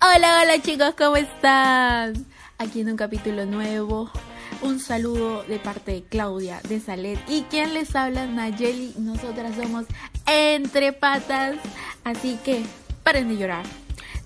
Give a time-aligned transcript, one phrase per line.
[0.00, 2.24] Hola, hola chicos, ¿cómo están?
[2.56, 4.08] Aquí en un capítulo nuevo.
[4.62, 8.94] Un saludo de parte de Claudia de Salet y quien les habla Nayeli.
[8.96, 9.86] Nosotras somos
[10.24, 11.56] entre patas,
[12.04, 12.64] así que
[13.02, 13.64] paren de llorar.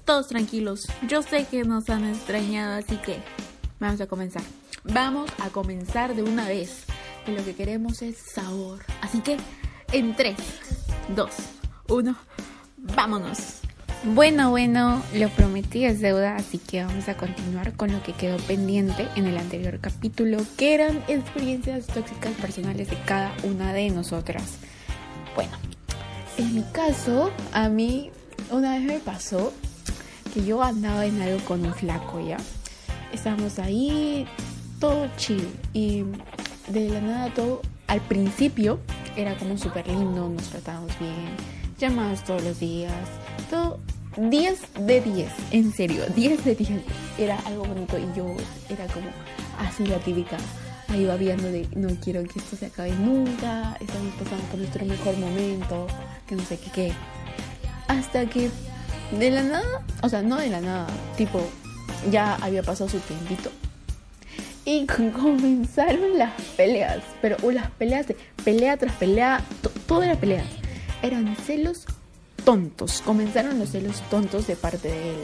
[0.04, 0.88] Todos tranquilos.
[1.08, 3.22] Yo sé que nos han extrañado, así que
[3.80, 4.42] vamos a comenzar.
[4.84, 6.84] Vamos a comenzar de una vez.
[7.26, 8.84] Y lo que queremos es sabor.
[9.00, 9.38] Así que
[9.92, 10.36] en 3,
[11.16, 11.30] 2,
[11.88, 12.16] 1,
[12.76, 13.61] vámonos.
[14.04, 18.36] Bueno, bueno, lo prometí es deuda, así que vamos a continuar con lo que quedó
[18.38, 24.56] pendiente en el anterior capítulo, que eran experiencias tóxicas personales de cada una de nosotras.
[25.36, 25.52] Bueno,
[26.36, 28.10] en mi caso, a mí
[28.50, 29.52] una vez me pasó
[30.34, 32.38] que yo andaba en algo con un flaco, ¿ya?
[33.12, 34.26] Estábamos ahí,
[34.80, 36.02] todo chill, y
[36.66, 38.80] de la nada todo, al principio
[39.16, 41.36] era como súper lindo, nos tratábamos bien,
[41.78, 42.92] llamadas todos los días,
[43.48, 43.78] todo
[44.16, 46.70] 10 de 10, en serio, 10 de 10.
[47.18, 48.26] Era algo bonito y yo
[48.68, 49.06] era como
[49.58, 50.36] así la típica.
[50.88, 54.84] Ahí va viendo de no quiero que esto se acabe nunca, estamos pasando por nuestro
[54.84, 55.86] mejor momento,
[56.26, 56.92] que no sé qué qué.
[57.88, 58.50] Hasta que
[59.18, 61.40] de la nada, o sea, no de la nada, tipo,
[62.10, 63.50] ya había pasado su tiempito.
[64.66, 69.40] Y comenzaron las peleas, pero las peleas de pelea tras pelea,
[69.86, 70.46] todo era peleas.
[71.02, 71.86] Eran celos
[72.44, 73.02] tontos.
[73.02, 75.16] Comenzaron los celos tontos de parte de él.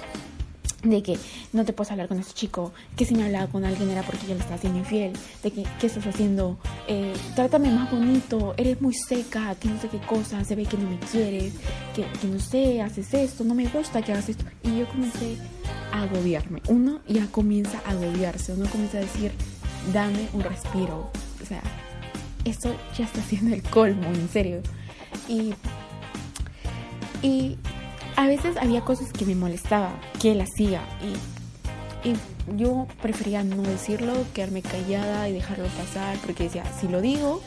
[0.83, 1.19] De que
[1.53, 4.29] no te puedes hablar con ese chico, que si me hablaba con alguien era porque
[4.29, 8.81] ya le estaba haciendo infiel, de que qué estás haciendo, eh, trátame más bonito, eres
[8.81, 11.53] muy seca, que no sé qué cosa, se ve que no me quieres,
[11.97, 14.45] que, que no sé, haces esto, no me gusta que hagas esto.
[14.63, 15.37] Y yo comencé
[15.91, 16.63] a agobiarme.
[16.69, 19.33] Uno ya comienza a agobiarse, uno comienza a decir,
[19.93, 21.11] dame un respiro.
[21.43, 21.63] O sea,
[22.45, 24.63] esto ya está siendo el colmo, en serio.
[25.29, 25.55] Y
[27.23, 27.59] y
[28.17, 30.83] a veces había cosas que me molestaba, que él hacía.
[31.03, 32.15] Y,
[32.57, 37.43] yo prefería no decirlo, quedarme callada y dejarlo pasar, porque decía, si lo digo,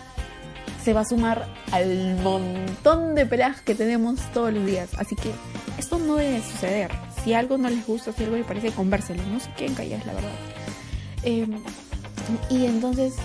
[0.84, 4.90] se va a sumar al montón de peleas que tenemos todos los días.
[5.00, 5.31] Así que
[5.79, 6.91] esto no debe suceder.
[7.24, 9.24] Si algo no les gusta, si algo les parece, convérselo.
[9.24, 10.31] No se queden calladas, la verdad.
[11.24, 11.47] Eh,
[12.50, 13.16] y entonces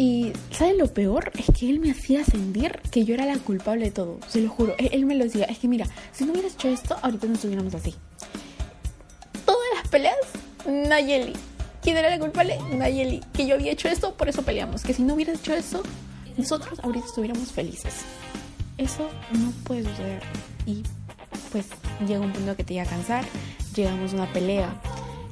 [0.00, 1.32] y ¿saben lo peor?
[1.36, 4.48] Es que él me hacía sentir que yo era la culpable de todo, se lo
[4.48, 4.76] juro.
[4.78, 7.74] Él, me lo decía, es que mira, si no hubieras hecho esto, ahorita no estuviéramos
[7.74, 7.96] así.
[9.44, 10.16] Todas las peleas,
[10.66, 11.32] Nayeli.
[11.82, 12.58] ¿Quién era la culpable?
[12.72, 13.20] Nayeli.
[13.32, 14.84] Que yo había hecho esto, por eso peleamos.
[14.84, 15.82] Que si no hubieras hecho eso,
[16.36, 17.94] nosotros ahorita estuviéramos felices.
[18.76, 20.22] Eso no puede suceder.
[20.64, 20.84] Y
[21.50, 21.66] pues
[22.06, 23.24] llega un punto que te iba a cansar.
[23.74, 24.80] Llegamos a una pelea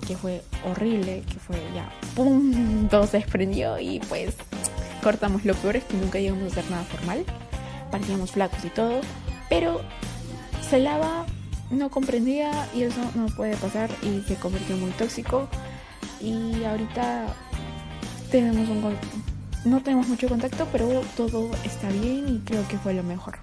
[0.07, 2.89] que fue horrible, que fue ya, ¡pum!
[2.89, 4.35] Todo se desprendió y pues
[5.07, 5.45] cortamos.
[5.45, 7.25] Lo peor es que nunca llegamos a hacer nada formal,
[7.93, 9.01] parecíamos flacos y todo,
[9.49, 9.81] pero
[10.73, 11.25] lava
[11.71, 15.47] no comprendía y eso no puede pasar y se convirtió muy tóxico
[16.21, 17.27] y ahorita
[18.33, 18.97] tenemos un
[19.65, 23.39] no tenemos mucho contacto pero todo está bien y creo que fue lo mejor.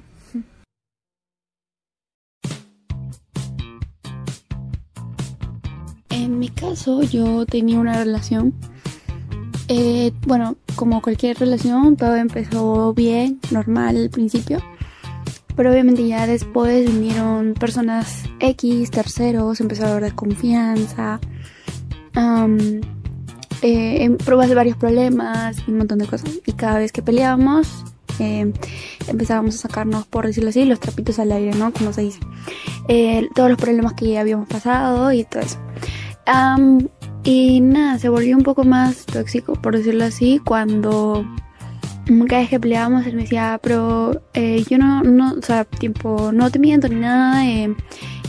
[6.09, 8.53] En mi caso, yo tenía una relación.
[9.69, 14.59] Eh, bueno, como cualquier relación, todo empezó bien, normal al principio.
[15.55, 21.19] Pero obviamente ya después vinieron personas X, terceros, empezó a haber desconfianza.
[23.61, 26.29] eh, em, probas varios problemas y un montón de cosas.
[26.45, 27.85] Y cada vez que peleábamos,
[28.19, 28.51] eh,
[29.07, 31.71] empezábamos a sacarnos, por decirlo así, los trapitos al aire, ¿no?
[31.71, 32.19] Como se dice.
[32.87, 35.59] Eh, todos los problemas que habíamos pasado y todo eso
[37.23, 41.25] y nada, se volvió un poco más tóxico, por decirlo así, cuando
[42.27, 46.31] cada vez que peleábamos él me decía, pero eh, yo no, no, o sea, tiempo,
[46.33, 47.47] no te miento ni nada.
[47.47, 47.73] Eh,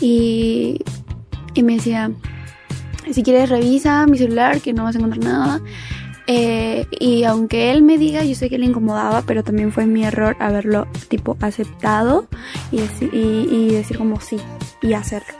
[0.00, 0.80] y,
[1.54, 2.12] y me decía,
[3.10, 5.60] si quieres revisa mi celular, que no vas a encontrar nada.
[6.26, 10.04] Eh, y aunque él me diga, yo sé que le incomodaba, pero también fue mi
[10.04, 12.28] error haberlo tipo aceptado
[12.72, 12.80] y,
[13.12, 14.38] y, y decir como sí
[14.80, 15.34] y hacerlo.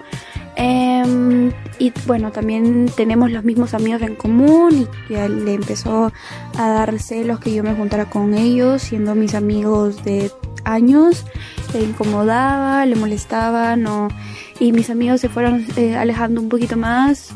[0.57, 6.13] Em, y bueno, también tenemos los mismos amigos en común y le empezó
[6.57, 10.31] a dar celos que yo me juntara con ellos, siendo mis amigos de
[10.65, 11.25] años.
[11.73, 14.09] Le incomodaba, le molestaba, no.
[14.61, 17.31] Y mis amigos se fueron eh, alejando un poquito más,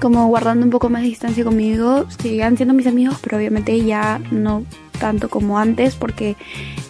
[0.00, 2.06] como guardando un poco más de distancia conmigo.
[2.20, 4.64] Siguen siendo mis amigos, pero obviamente ya no
[5.04, 6.34] tanto como antes porque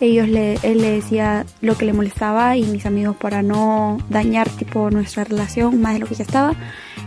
[0.01, 4.49] ellos le, él le decía lo que le molestaba y mis amigos para no dañar
[4.49, 6.55] tipo nuestra relación más de lo que ya estaba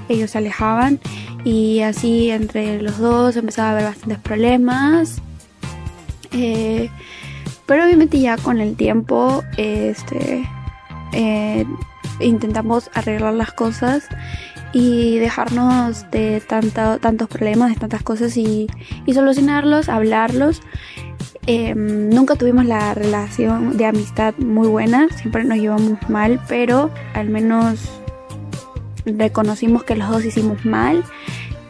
[0.09, 1.00] ellos se alejaban.
[1.44, 5.21] Y así entre los dos empezaba a haber bastantes problemas.
[6.31, 6.89] Eh,
[7.65, 10.44] pero obviamente ya con el tiempo este
[11.13, 11.65] eh,
[12.19, 14.03] intentamos arreglar las cosas
[14.73, 18.67] y dejarnos de tanta, tantos problemas, de tantas cosas y,
[19.05, 20.61] y solucionarlos, hablarlos.
[21.45, 27.29] Em, nunca tuvimos la relación de amistad muy buena, siempre nos llevamos mal, pero al
[27.29, 27.89] menos
[29.05, 31.05] reconocimos que los dos hicimos mal,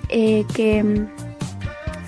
[0.09, 1.05] eh, que,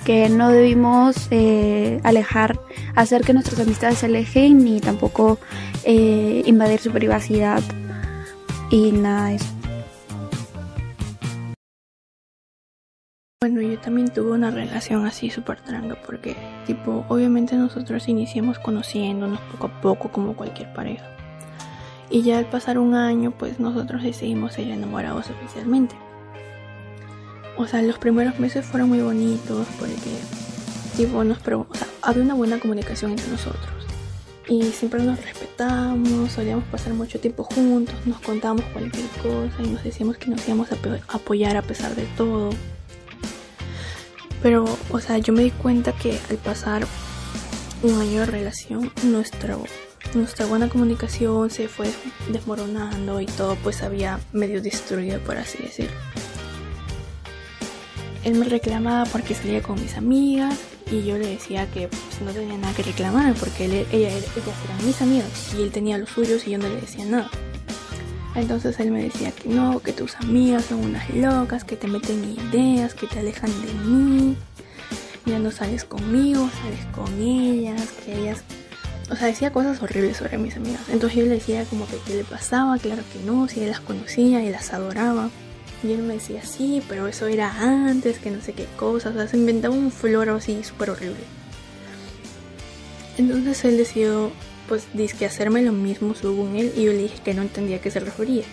[0.03, 2.59] que no debimos eh, alejar,
[2.95, 5.37] hacer que nuestras amistades se alejen ni tampoco
[5.83, 7.61] eh, invadir su privacidad
[8.71, 9.58] y nada de eso.
[13.51, 16.35] Bueno, yo también tuve una relación así súper tranca porque,
[16.67, 21.03] tipo, obviamente nosotros iniciamos conociéndonos poco a poco como cualquier pareja.
[22.11, 25.95] Y ya al pasar un año, pues nosotros decidimos ser enamorados oficialmente.
[27.57, 30.11] O sea, los primeros meses fueron muy bonitos porque,
[30.95, 33.87] tipo, nos o sea, había una buena comunicación entre nosotros.
[34.47, 39.83] Y siempre nos respetábamos, solíamos pasar mucho tiempo juntos, nos contábamos cualquier cosa y nos
[39.83, 40.77] decíamos que nos íbamos a
[41.15, 42.51] apoyar a pesar de todo.
[44.41, 46.85] Pero, o sea, yo me di cuenta que al pasar
[47.83, 49.57] un año de relación, nuestra,
[50.13, 51.91] nuestra buena comunicación se fue
[52.31, 55.95] desmoronando y todo pues había medio destruido, por así decirlo.
[58.23, 60.57] Él me reclamaba porque salía con mis amigas
[60.91, 64.25] y yo le decía que pues, no tenía nada que reclamar porque él, ella, ellas
[64.35, 67.29] eran mis amigas y él tenía los suyos y yo no le decía nada.
[68.35, 72.23] Entonces él me decía que no, que tus amigas son unas locas, que te meten
[72.23, 74.37] ideas, que te alejan de mí.
[75.25, 78.43] Ya no sales conmigo, sales con ellas, que ellas...
[79.11, 80.81] O sea, decía cosas horribles sobre mis amigas.
[80.89, 83.79] Entonces yo le decía como que qué le pasaba, claro que no, si él las
[83.79, 85.29] conocía y las adoraba.
[85.83, 89.15] Y él me decía, sí, pero eso era antes, que no sé qué cosas.
[89.15, 91.23] O sea, se inventaba un floro así súper horrible.
[93.17, 94.31] Entonces él decidió
[94.69, 94.85] pues
[95.17, 97.89] que hacerme lo mismo según él y yo le dije que no entendía a qué
[97.91, 98.43] se refería.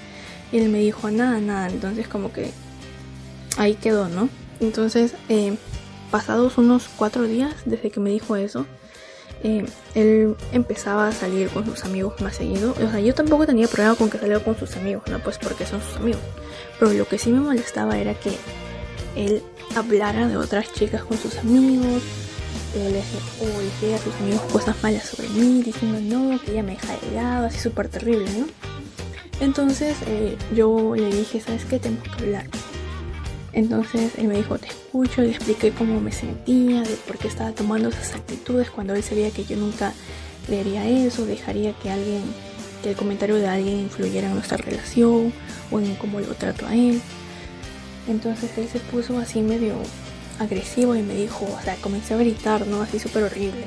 [0.51, 2.51] Y él me dijo nada, nada, entonces como que
[3.59, 4.31] ahí quedó, ¿no?
[4.59, 5.57] Entonces, eh,
[6.11, 8.65] pasados unos cuatro días desde que me dijo eso,
[9.43, 12.73] eh, él empezaba a salir con sus amigos más seguido.
[12.73, 15.19] O sea, yo tampoco tenía problema con que saliera con sus amigos, ¿no?
[15.19, 16.23] Pues porque son sus amigos.
[16.79, 18.33] Pero lo que sí me molestaba era que
[19.17, 19.43] él
[19.75, 22.03] hablara de otras chicas con sus amigos,
[22.79, 26.73] le, o dije a sus amigos cosas malas sobre mí, diciendo no, que ella me
[26.73, 28.47] deja de lado, así súper terrible, ¿no?
[29.41, 31.79] Entonces eh, yo le dije, ¿sabes qué?
[31.79, 32.47] Tenemos que hablar.
[33.53, 37.53] Entonces él me dijo, te escucho, le expliqué cómo me sentía, de por qué estaba
[37.53, 39.93] tomando esas actitudes cuando él sabía que yo nunca
[40.49, 42.23] le haría eso, dejaría que alguien,
[42.83, 45.33] que el comentario de alguien influyera en nuestra relación
[45.71, 47.01] o en cómo lo trato a él.
[48.09, 49.75] Entonces él se puso así medio
[50.39, 52.83] agresivo y me dijo, o sea, comencé a gritar, ¿no?
[52.83, 53.65] Así súper horrible.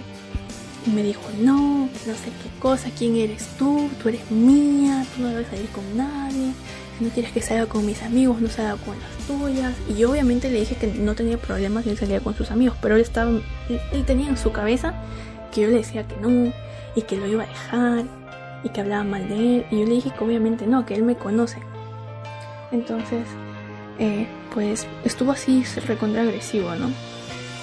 [0.86, 5.24] Y me dijo, no, no sé qué cosa, quién eres tú, tú eres mía, tú
[5.24, 6.54] no debes salir con nadie,
[7.00, 9.74] no quieres que salga con mis amigos, no salga con las tuyas.
[9.90, 12.78] Y yo obviamente le dije que no tenía problemas si él salía con sus amigos,
[12.82, 13.32] pero él estaba,
[13.70, 14.94] él tenía en su cabeza
[15.52, 16.54] que yo le decía que no,
[16.96, 18.06] y que lo iba a dejar,
[18.64, 21.04] y que hablaba mal de él, y yo le dije que obviamente no, que él
[21.04, 21.60] me conoce.
[22.72, 23.26] Entonces,
[24.00, 26.90] eh, pues estuvo así recontra agresivo, ¿no?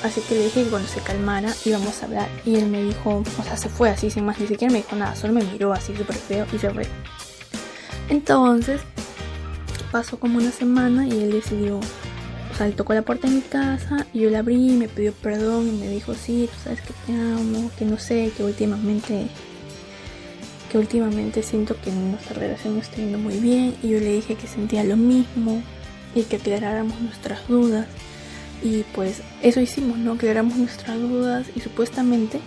[0.03, 2.29] Así que le dije que cuando se calmara íbamos a hablar.
[2.45, 4.95] Y él me dijo, o sea, se fue así sin más, ni siquiera me dijo
[4.95, 6.87] nada, solo me miró así súper feo y se fue.
[8.09, 8.83] Entonces,
[9.91, 13.41] pasó como una semana y él decidió, o sea, él tocó la puerta de mi
[13.41, 16.93] casa y yo la abrí me pidió perdón y me dijo, sí, tú sabes que
[17.07, 19.29] te amo, que no sé, que últimamente
[20.71, 24.35] que últimamente siento que nuestra relación no está yendo muy bien y yo le dije
[24.35, 25.63] que sentía lo mismo
[26.17, 27.87] y que aclaráramos nuestras dudas.
[28.65, 30.13] Y pues eso hicimos, ¿no?
[30.13, 32.41] Aclaramos nuestras dudas y supuestamente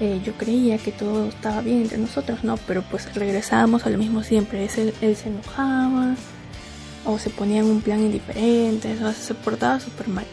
[0.00, 2.56] eh, yo creía que todo estaba bien entre nosotros, ¿no?
[2.66, 4.68] Pero pues regresábamos a lo mismo siempre.
[4.76, 6.16] Él, él se enojaba
[7.04, 10.26] o se ponía en un plan indiferente, o sea, se portaba súper mal.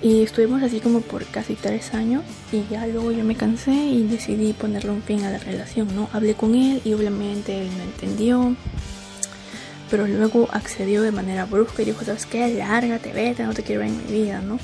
[0.00, 2.22] Y estuvimos así como por casi tres años
[2.52, 6.08] y ya luego yo me cansé y decidí ponerle un fin a la relación, ¿no?
[6.12, 8.56] Hablé con él y obviamente él no entendió
[9.90, 12.54] pero luego accedió de manera brusca y dijo, ¿sabes qué?
[12.54, 14.58] Lárgate, vete, no te quiero ver en mi vida, ¿no?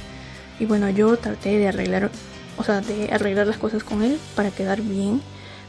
[0.59, 2.11] Y bueno, yo traté de arreglar,
[2.57, 5.21] o sea, de arreglar las cosas con él para quedar bien,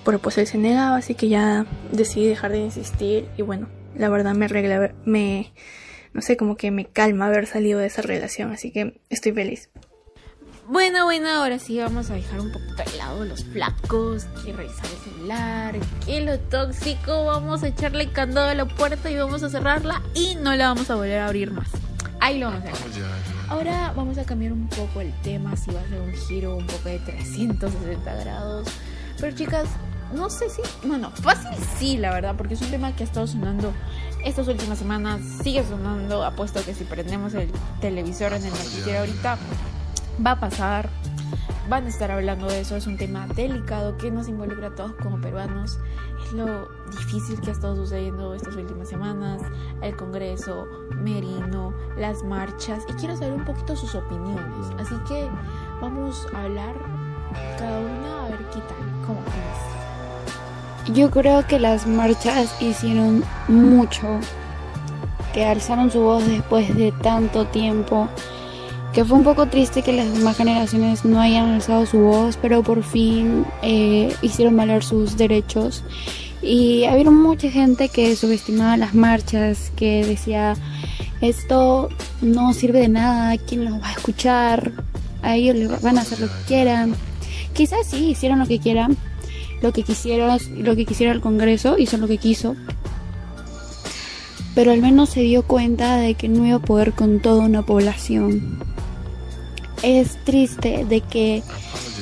[0.04, 4.10] pero pues él se negaba, así que ya decidí dejar de insistir y bueno, la
[4.10, 5.52] verdad me arregla, me,
[6.14, 9.70] no sé, como que me calma haber salido de esa relación, así que estoy feliz.
[10.68, 14.86] Bueno, bueno, ahora sí vamos a dejar un poquito de lado los flacos, que revisar
[14.86, 19.50] el celular, que lo tóxico, vamos a echarle candado a la puerta y vamos a
[19.52, 21.68] cerrarla y no la vamos a volver a abrir más.
[22.20, 22.88] Ahí lo vamos a dejar.
[23.48, 26.66] Ahora vamos a cambiar un poco el tema, si va a ser un giro un
[26.66, 28.68] poco de 360 grados.
[29.20, 29.68] Pero chicas,
[30.16, 33.28] no sé si, bueno, fácil sí, la verdad, porque es un tema que ha estado
[33.28, 33.72] sonando
[34.24, 39.38] estas últimas semanas, sigue sonando, apuesto que si prendemos el televisor en el noticiero ahorita,
[40.24, 40.90] va a pasar,
[41.70, 44.94] van a estar hablando de eso, es un tema delicado que nos involucra a todos
[45.02, 45.80] como peruanos,
[46.24, 49.42] es lo difícil que ha estado sucediendo estas últimas semanas,
[49.82, 55.28] el Congreso, Merino, las marchas, y quiero saber un poquito sus opiniones, así que
[55.82, 56.76] vamos a hablar
[57.58, 60.94] cada una a ver qué tal, cómo es.
[60.94, 64.20] Yo creo que las marchas hicieron mucho,
[65.34, 68.08] que alzaron su voz después de tanto tiempo,
[68.96, 72.64] que fue un poco triste que las demás generaciones no hayan alzado su voz, pero
[72.64, 75.84] por fin eh, hicieron valer sus derechos.
[76.42, 80.56] Y había mucha gente que subestimaba las marchas, que decía,
[81.20, 81.90] esto
[82.22, 84.72] no sirve de nada, ¿quién los va a escuchar?
[85.22, 86.96] A ellos les van a hacer lo que quieran.
[87.54, 88.96] Quizás sí, hicieron lo que quieran,
[89.62, 92.56] lo que quisieron, lo que quisiera el Congreso, hizo lo que quiso.
[94.54, 97.62] Pero al menos se dio cuenta de que no iba a poder con toda una
[97.62, 98.64] población.
[99.84, 101.44] Es triste de que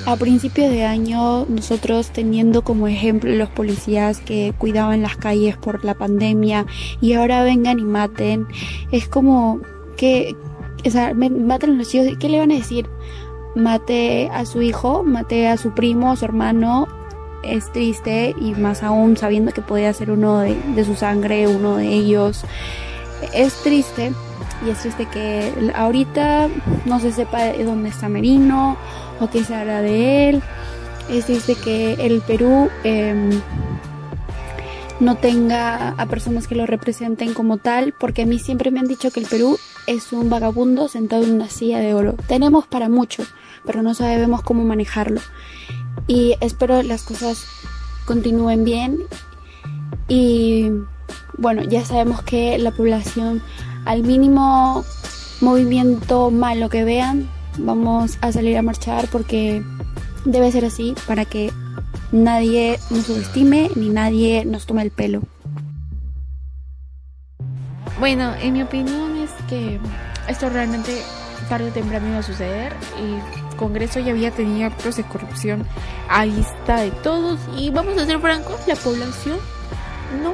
[0.05, 5.83] a principios de año nosotros teniendo como ejemplo los policías que cuidaban las calles por
[5.85, 6.65] la pandemia
[7.01, 8.47] y ahora vengan y maten,
[8.91, 9.61] es como
[9.97, 10.35] que,
[10.85, 12.87] o sea, matan a los chicos, ¿qué le van a decir?
[13.55, 16.87] Mate a su hijo, mate a su primo, a su hermano,
[17.43, 21.87] es triste y más aún sabiendo que podía ser uno de su sangre, uno de
[21.87, 22.45] ellos.
[23.33, 24.11] Es triste
[24.65, 26.49] y es triste que ahorita
[26.85, 28.77] no se sepa de dónde está Merino
[29.19, 30.41] o qué se hará de él.
[31.09, 33.29] Es triste que el Perú eh,
[34.99, 38.87] no tenga a personas que lo representen como tal, porque a mí siempre me han
[38.87, 42.15] dicho que el Perú es un vagabundo sentado en una silla de oro.
[42.27, 43.23] Tenemos para mucho,
[43.65, 45.19] pero no sabemos cómo manejarlo.
[46.07, 47.45] Y espero las cosas
[48.05, 48.99] continúen bien.
[50.07, 50.69] Y
[51.37, 53.41] bueno, ya sabemos que la población
[53.85, 54.83] al mínimo
[55.41, 59.61] movimiento malo que vean, vamos a salir a marchar porque
[60.25, 61.51] debe ser así para que
[62.11, 65.21] nadie nos subestime ni nadie nos tome el pelo.
[67.99, 69.79] Bueno, en mi opinión es que
[70.27, 71.01] esto realmente
[71.49, 75.65] tarde o temprano iba a suceder y el Congreso ya había tenido actos de corrupción
[76.09, 79.37] a vista de todos y vamos a ser francos, la población
[80.13, 80.33] no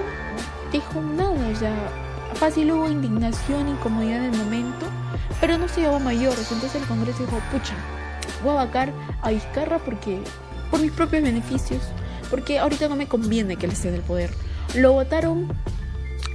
[0.71, 1.73] dijo nada, sea,
[2.35, 4.85] fácil hubo indignación, incomodidad en el momento,
[5.41, 7.73] pero no se llevó a mayores, entonces el Congreso dijo, pucha,
[8.43, 10.19] voy a vacar a Vizcarra porque
[10.69, 11.81] por mis propios beneficios,
[12.29, 14.31] porque ahorita no me conviene que le esté del poder.
[14.75, 15.51] Lo votaron,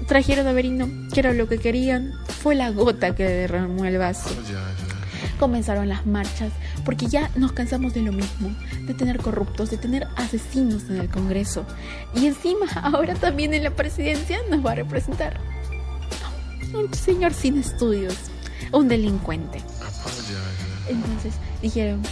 [0.08, 4.30] trajeron a Berino, que era lo que querían, fue la gota que derramó el vaso.
[5.38, 6.52] Comenzaron las marchas,
[6.84, 11.08] porque ya nos cansamos de lo mismo, de tener corruptos, de tener asesinos en el
[11.08, 11.64] Congreso.
[12.14, 15.40] Y encima, ahora también en la presidencia nos va a representar
[16.74, 18.16] un señor sin estudios,
[18.72, 19.62] un delincuente.
[20.88, 22.02] Entonces dijeron,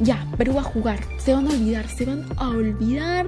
[0.00, 3.26] ya, Perú va a jugar, se van a olvidar, se van a olvidar.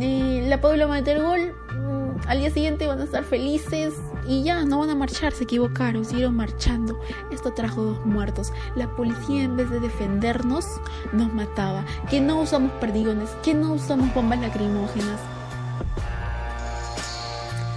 [0.00, 3.94] Eh, la Paula va a meter gol, mm, al día siguiente van a estar felices
[4.26, 6.98] y ya, no van a marchar, se equivocaron, siguieron marchando.
[7.30, 8.52] Esto trajo dos muertos.
[8.74, 10.66] La policía en vez de defendernos,
[11.12, 11.84] nos mataba.
[12.08, 15.20] Que no usamos perdigones, que no usamos bombas lacrimógenas.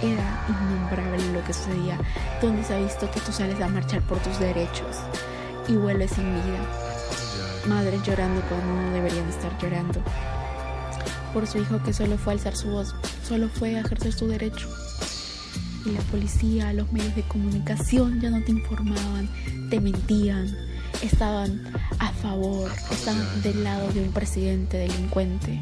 [0.00, 1.98] Era innombrable lo que sucedía.
[2.40, 4.96] Donde se ha visto que tú sales a marchar por tus derechos
[5.66, 6.60] y vuelves sin vida?
[7.66, 10.00] Madres llorando cuando no deberían estar llorando.
[11.34, 12.94] Por su hijo que solo fue alzar su voz,
[13.26, 14.68] solo fue ejercer su derecho.
[15.84, 19.28] Y la policía, los medios de comunicación ya no te informaban,
[19.70, 20.54] te mentían,
[21.02, 21.62] estaban
[21.98, 25.60] a favor, estaban del lado de un presidente delincuente.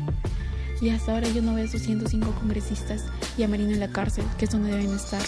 [0.81, 3.05] Y hasta ahora yo no veo a esos 105 congresistas
[3.39, 5.23] y a Marina en la cárcel, que es donde deben estar.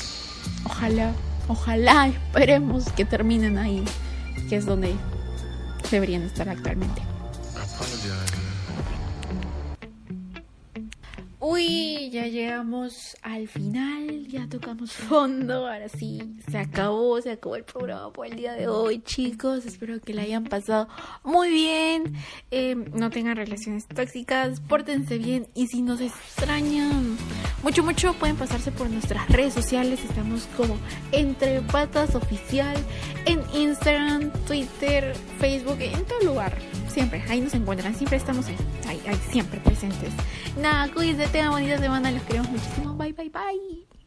[0.64, 1.12] Ojalá,
[1.48, 3.84] ojalá, esperemos que terminen ahí,
[4.48, 4.94] que es donde
[5.90, 7.07] deberían estar actualmente.
[11.58, 17.64] Uy, ya llegamos al final, ya tocamos fondo, ahora sí, se acabó, se acabó el
[17.64, 20.86] programa por el día de hoy, chicos, espero que la hayan pasado
[21.24, 22.14] muy bien,
[22.52, 27.18] eh, no tengan relaciones tóxicas, pórtense bien y si nos extrañan
[27.64, 30.76] mucho, mucho, pueden pasarse por nuestras redes sociales, estamos como
[31.10, 32.76] Entre Patas Oficial,
[33.26, 36.56] en Instagram, Twitter, Facebook, en todo lugar
[36.88, 40.12] siempre, ahí nos encuentran, siempre estamos ahí, ahí, siempre presentes.
[40.60, 42.94] Nada, cuídense, tengan bonita semana, los queremos muchísimo.
[42.94, 43.97] Bye, bye, bye.